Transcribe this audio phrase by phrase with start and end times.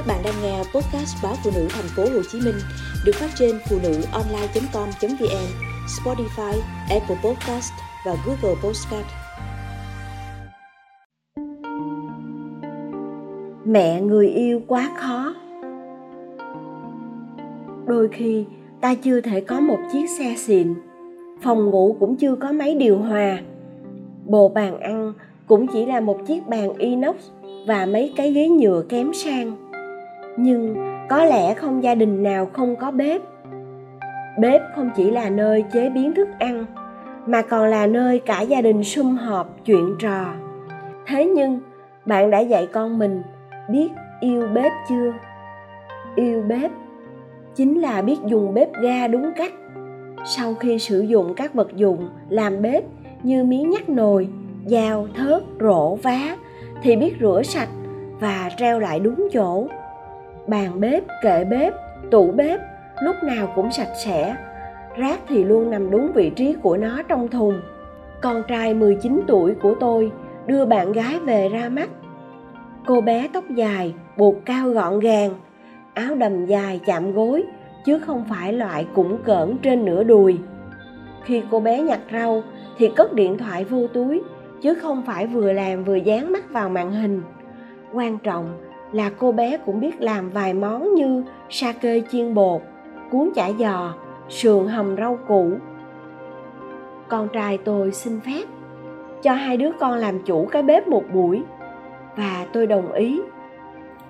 [0.00, 2.54] Các bạn đang nghe podcast báo phụ nữ thành phố Hồ Chí Minh
[3.04, 5.46] được phát trên phụ nữ online.com.vn,
[5.86, 7.72] Spotify, Apple Podcast
[8.06, 9.06] và Google Podcast.
[13.64, 15.34] Mẹ người yêu quá khó.
[17.86, 18.44] Đôi khi
[18.80, 20.74] ta chưa thể có một chiếc xe xịn,
[21.42, 23.38] phòng ngủ cũng chưa có máy điều hòa,
[24.26, 25.12] bộ bàn ăn
[25.46, 27.16] cũng chỉ là một chiếc bàn inox
[27.66, 29.69] và mấy cái ghế nhựa kém sang
[30.40, 30.76] nhưng
[31.08, 33.20] có lẽ không gia đình nào không có bếp.
[34.38, 36.66] Bếp không chỉ là nơi chế biến thức ăn,
[37.26, 40.24] mà còn là nơi cả gia đình sum họp chuyện trò.
[41.06, 41.60] Thế nhưng,
[42.06, 43.22] bạn đã dạy con mình
[43.70, 43.88] biết
[44.20, 45.12] yêu bếp chưa?
[46.16, 46.70] Yêu bếp
[47.54, 49.52] chính là biết dùng bếp ga đúng cách.
[50.24, 52.84] Sau khi sử dụng các vật dụng làm bếp
[53.22, 54.28] như miếng nhắc nồi,
[54.66, 56.36] dao, thớt, rổ, vá
[56.82, 57.68] thì biết rửa sạch
[58.20, 59.66] và treo lại đúng chỗ
[60.50, 61.74] bàn bếp, kệ bếp,
[62.10, 62.60] tủ bếp,
[63.02, 64.36] lúc nào cũng sạch sẽ.
[64.96, 67.60] Rác thì luôn nằm đúng vị trí của nó trong thùng.
[68.22, 70.12] Con trai 19 tuổi của tôi
[70.46, 71.90] đưa bạn gái về ra mắt.
[72.86, 75.30] Cô bé tóc dài, buộc cao gọn gàng,
[75.94, 77.44] áo đầm dài chạm gối,
[77.84, 80.38] chứ không phải loại cũng cỡn trên nửa đùi.
[81.24, 82.42] Khi cô bé nhặt rau
[82.78, 84.22] thì cất điện thoại vô túi,
[84.62, 87.22] chứ không phải vừa làm vừa dán mắt vào màn hình.
[87.92, 92.62] Quan trọng là cô bé cũng biết làm vài món như sa kê chiên bột,
[93.10, 93.94] cuốn chả giò,
[94.28, 95.50] sườn hầm rau củ.
[97.08, 98.44] Con trai tôi xin phép
[99.22, 101.42] cho hai đứa con làm chủ cái bếp một buổi,
[102.16, 103.20] và tôi đồng ý.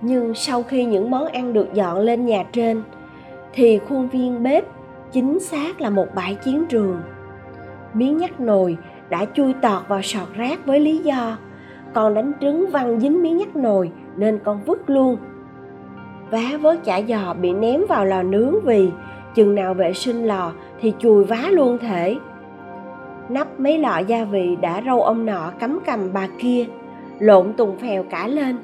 [0.00, 2.82] Nhưng sau khi những món ăn được dọn lên nhà trên,
[3.52, 4.64] thì khuôn viên bếp
[5.12, 7.00] chính xác là một bãi chiến trường.
[7.94, 8.76] Miếng nhắc nồi
[9.08, 11.36] đã chui tọt vào sọt rác với lý do
[11.94, 15.16] con đánh trứng văng dính miếng nhắc nồi, nên con vứt luôn.
[16.30, 18.90] Vá vớt chả giò bị ném vào lò nướng vì
[19.34, 22.16] chừng nào vệ sinh lò thì chùi vá luôn thể.
[23.28, 26.66] Nắp mấy lọ gia vị đã râu ông nọ cắm cầm bà kia,
[27.18, 28.56] lộn tùng phèo cả lên.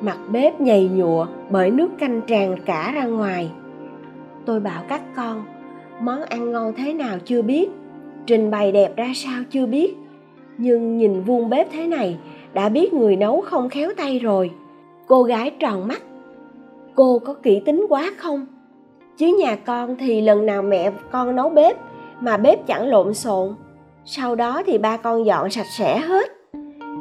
[0.00, 3.50] Mặt bếp nhầy nhụa bởi nước canh tràn cả ra ngoài.
[4.44, 5.44] Tôi bảo các con,
[6.00, 7.70] món ăn ngon thế nào chưa biết?
[8.26, 9.96] Trình bày đẹp ra sao chưa biết?
[10.58, 12.18] Nhưng nhìn vuông bếp thế này
[12.54, 14.50] đã biết người nấu không khéo tay rồi.
[15.06, 16.02] Cô gái tròn mắt.
[16.94, 18.46] Cô có kỹ tính quá không?
[19.16, 21.76] Chứ nhà con thì lần nào mẹ con nấu bếp
[22.20, 23.54] mà bếp chẳng lộn xộn.
[24.04, 26.30] Sau đó thì ba con dọn sạch sẽ hết.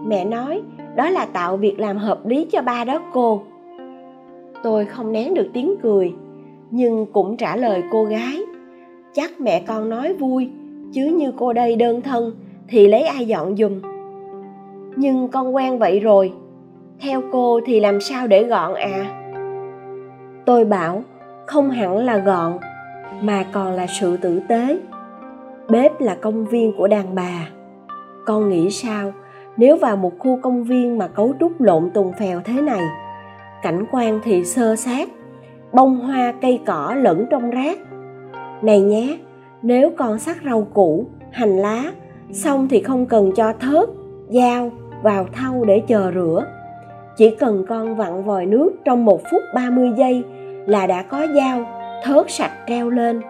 [0.05, 0.61] Mẹ nói,
[0.95, 3.41] đó là tạo việc làm hợp lý cho ba đó cô.
[4.63, 6.13] Tôi không nén được tiếng cười,
[6.71, 8.41] nhưng cũng trả lời cô gái,
[9.13, 10.49] chắc mẹ con nói vui,
[10.93, 12.31] chứ như cô đây đơn thân
[12.67, 13.92] thì lấy ai dọn giùm?
[14.95, 16.33] Nhưng con quen vậy rồi.
[16.99, 19.19] Theo cô thì làm sao để gọn à?
[20.45, 21.03] Tôi bảo,
[21.45, 22.57] không hẳn là gọn,
[23.21, 24.79] mà còn là sự tử tế.
[25.69, 27.47] Bếp là công viên của đàn bà.
[28.25, 29.13] Con nghĩ sao,
[29.57, 32.81] nếu vào một khu công viên mà cấu trúc lộn tùng phèo thế này?
[33.63, 35.09] Cảnh quan thì sơ sát,
[35.73, 37.79] bông hoa, cây cỏ lẫn trong rác.
[38.61, 39.17] Này nhé,
[39.61, 41.83] nếu con sắc rau củ, hành lá,
[42.31, 43.89] xong thì không cần cho thớt,
[44.29, 44.71] dao
[45.03, 46.45] vào thau để chờ rửa.
[47.17, 50.23] Chỉ cần con vặn vòi nước trong một phút 30 giây
[50.65, 51.65] là đã có dao,
[52.03, 53.21] thớt sạch treo lên.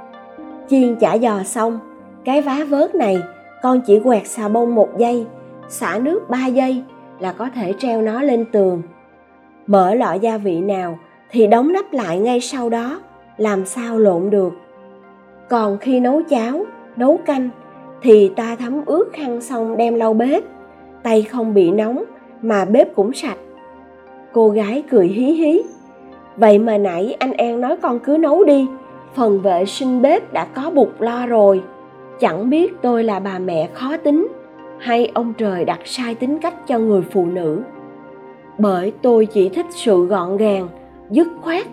[0.69, 1.79] Chiên chả giò xong,
[2.25, 3.17] cái vá vớt này
[3.61, 5.25] con chỉ quẹt xà bông một giây,
[5.69, 6.83] xả nước 3 giây
[7.19, 8.81] là có thể treo nó lên tường.
[9.67, 10.99] Mở lọ gia vị nào
[11.31, 13.01] thì đóng nắp lại ngay sau đó,
[13.37, 14.53] làm sao lộn được.
[15.49, 17.49] Còn khi nấu cháo, nấu canh
[18.01, 20.43] thì ta thấm ướt khăn xong đem lau bếp
[21.03, 22.03] tay không bị nóng
[22.41, 23.37] mà bếp cũng sạch.
[24.33, 25.61] Cô gái cười hí hí.
[26.37, 28.67] Vậy mà nãy anh an nói con cứ nấu đi,
[29.15, 31.63] phần vệ sinh bếp đã có bục lo rồi.
[32.19, 34.27] Chẳng biết tôi là bà mẹ khó tính
[34.79, 37.61] hay ông trời đặt sai tính cách cho người phụ nữ.
[38.57, 40.67] Bởi tôi chỉ thích sự gọn gàng,
[41.11, 41.65] dứt khoát,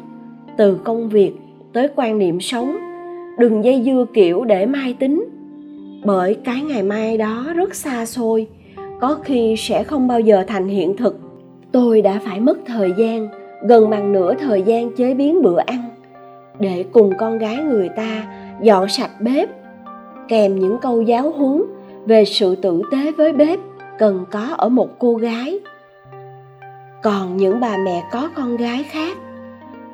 [0.56, 1.32] từ công việc
[1.72, 2.76] tới quan niệm sống.
[3.38, 5.24] Đừng dây dưa kiểu để mai tính.
[6.04, 8.46] Bởi cái ngày mai đó rất xa xôi
[9.00, 11.18] có khi sẽ không bao giờ thành hiện thực.
[11.72, 13.28] Tôi đã phải mất thời gian,
[13.62, 15.84] gần bằng nửa thời gian chế biến bữa ăn,
[16.58, 18.26] để cùng con gái người ta
[18.62, 19.48] dọn sạch bếp,
[20.28, 21.62] kèm những câu giáo huấn
[22.06, 23.58] về sự tử tế với bếp
[23.98, 25.60] cần có ở một cô gái.
[27.02, 29.16] Còn những bà mẹ có con gái khác,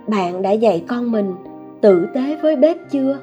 [0.06, 1.34] bạn đã dạy con mình
[1.80, 3.18] tử tế với bếp chưa?